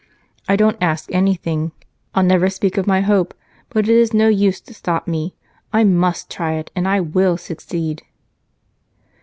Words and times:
I 0.49 0.55
don't 0.55 0.81
ask 0.81 1.11
anything 1.13 1.73
I'll 2.15 2.23
never 2.23 2.49
speak 2.49 2.75
of 2.79 2.87
my 2.87 3.01
hope, 3.01 3.35
but 3.69 3.87
it 3.87 3.95
is 3.95 4.15
no 4.15 4.29
use 4.29 4.59
to 4.61 4.73
stop 4.73 5.07
me. 5.07 5.35
I 5.71 5.83
must 5.83 6.27
try 6.27 6.53
it, 6.53 6.71
and 6.75 6.87
I 6.87 6.99
will 6.99 7.37
succeed!" 7.37 8.01